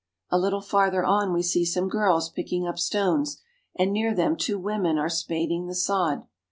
[0.31, 3.39] A little farther on we see some girls picking up stones,
[3.77, 6.23] and near them two women are spading the sod.